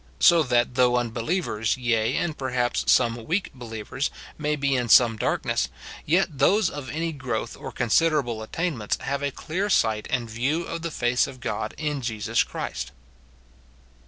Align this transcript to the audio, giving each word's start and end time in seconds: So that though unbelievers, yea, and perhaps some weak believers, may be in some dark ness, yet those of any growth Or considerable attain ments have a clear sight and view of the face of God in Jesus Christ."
So 0.19 0.41
that 0.41 0.73
though 0.73 0.97
unbelievers, 0.97 1.77
yea, 1.77 2.17
and 2.17 2.35
perhaps 2.35 2.85
some 2.91 3.23
weak 3.23 3.53
believers, 3.53 4.09
may 4.35 4.55
be 4.55 4.75
in 4.75 4.89
some 4.89 5.15
dark 5.15 5.45
ness, 5.45 5.69
yet 6.07 6.39
those 6.39 6.71
of 6.71 6.89
any 6.89 7.11
growth 7.11 7.55
Or 7.55 7.71
considerable 7.71 8.41
attain 8.41 8.75
ments 8.75 8.97
have 9.01 9.21
a 9.21 9.29
clear 9.29 9.69
sight 9.69 10.07
and 10.09 10.27
view 10.27 10.63
of 10.63 10.81
the 10.81 10.89
face 10.89 11.27
of 11.27 11.39
God 11.39 11.75
in 11.77 12.01
Jesus 12.01 12.43
Christ." 12.43 12.91